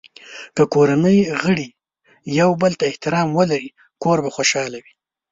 که 0.55 0.63
کورنۍ 0.73 1.19
غړي 1.41 1.69
یو 2.39 2.49
بل 2.61 2.71
ته 2.79 2.83
احترام 2.91 3.27
ولري، 3.39 3.69
کور 4.03 4.17
به 4.23 4.29
خوشحال 4.35 4.71
وي. 4.83 4.91